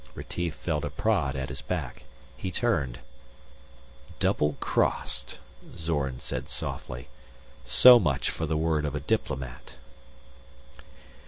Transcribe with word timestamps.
Retief 0.15 0.55
felt 0.55 0.83
a 0.83 0.89
prod 0.89 1.35
at 1.35 1.49
his 1.49 1.61
back. 1.61 2.05
He 2.35 2.49
turned. 2.49 3.01
"Doublecrossed," 4.19 5.37
Zorn 5.77 6.19
said 6.19 6.49
softly. 6.49 7.07
"So 7.65 7.99
much 7.99 8.31
for 8.31 8.47
the 8.47 8.57
word 8.57 8.83
of 8.83 8.95
a 8.95 8.99
diplomat." 8.99 9.73